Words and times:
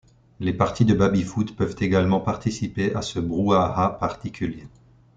Les 0.39 0.51
parties 0.53 0.83
de 0.85 0.95
baby-foot 0.95 1.55
peuvent 1.55 1.75
également 1.79 2.19
participer 2.19 2.95
à 2.95 3.03
ce 3.03 3.19
brouhaha 3.19 3.97
particulier. 3.99 4.67